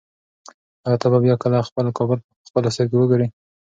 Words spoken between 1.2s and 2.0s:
بیا کله خپل